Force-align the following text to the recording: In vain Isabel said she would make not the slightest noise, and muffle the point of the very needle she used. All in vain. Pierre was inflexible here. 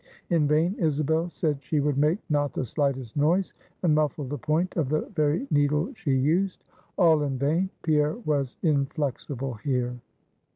In 0.31 0.47
vain 0.47 0.73
Isabel 0.79 1.29
said 1.29 1.61
she 1.61 1.79
would 1.79 1.95
make 1.95 2.17
not 2.27 2.53
the 2.53 2.65
slightest 2.65 3.15
noise, 3.15 3.53
and 3.83 3.93
muffle 3.93 4.25
the 4.25 4.35
point 4.35 4.75
of 4.75 4.89
the 4.89 5.01
very 5.13 5.45
needle 5.51 5.93
she 5.93 6.11
used. 6.17 6.63
All 6.97 7.21
in 7.21 7.37
vain. 7.37 7.69
Pierre 7.83 8.15
was 8.25 8.55
inflexible 8.63 9.53
here. 9.63 9.93